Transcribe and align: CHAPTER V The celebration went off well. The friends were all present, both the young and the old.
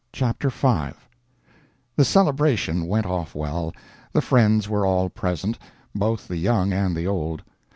CHAPTER 0.11 0.49
V 0.49 0.67
The 1.95 2.03
celebration 2.05 2.87
went 2.87 3.05
off 3.05 3.35
well. 3.35 3.71
The 4.13 4.21
friends 4.21 4.67
were 4.67 4.83
all 4.83 5.09
present, 5.09 5.59
both 5.93 6.27
the 6.27 6.37
young 6.37 6.73
and 6.73 6.97
the 6.97 7.05
old. 7.05 7.43